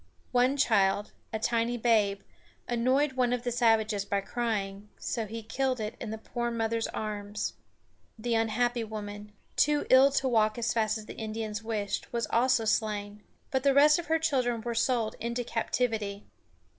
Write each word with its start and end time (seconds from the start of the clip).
One 0.31 0.57
child 0.57 1.11
a 1.31 1.37
tiny 1.37 1.77
babe 1.77 2.21
annoyed 2.67 3.11
one 3.13 3.31
of 3.33 3.43
the 3.43 3.51
savages 3.51 4.03
by 4.03 4.21
crying, 4.21 4.89
so 4.97 5.27
he 5.27 5.43
killed 5.43 5.79
it 5.79 5.95
in 5.99 6.09
the 6.09 6.17
poor 6.17 6.49
mother's 6.49 6.87
arms. 6.87 7.53
The 8.17 8.33
unhappy 8.33 8.83
woman, 8.83 9.31
too 9.55 9.85
ill 9.91 10.09
to 10.13 10.27
walk 10.27 10.57
as 10.57 10.73
fast 10.73 10.97
as 10.97 11.05
the 11.05 11.17
Indians 11.17 11.61
wished, 11.61 12.11
was 12.11 12.25
also 12.31 12.65
slain; 12.65 13.21
but 13.51 13.61
the 13.61 13.75
rest 13.75 13.99
of 13.99 14.07
her 14.07 14.17
children 14.17 14.61
were 14.61 14.73
sold 14.73 15.15
into 15.19 15.43
captivity. 15.43 16.25